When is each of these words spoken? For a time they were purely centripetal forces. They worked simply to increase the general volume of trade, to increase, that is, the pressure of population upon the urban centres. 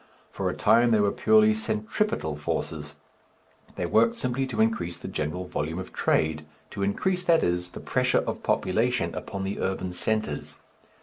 For 0.31 0.49
a 0.49 0.55
time 0.55 0.89
they 0.89 0.99
were 0.99 1.11
purely 1.11 1.53
centripetal 1.53 2.35
forces. 2.35 2.95
They 3.75 3.85
worked 3.85 4.15
simply 4.15 4.47
to 4.47 4.59
increase 4.59 4.97
the 4.97 5.07
general 5.07 5.43
volume 5.45 5.77
of 5.77 5.93
trade, 5.93 6.43
to 6.71 6.81
increase, 6.81 7.23
that 7.25 7.43
is, 7.43 7.69
the 7.69 7.79
pressure 7.81 8.23
of 8.25 8.41
population 8.41 9.13
upon 9.13 9.43
the 9.43 9.59
urban 9.59 9.93
centres. 9.93 10.57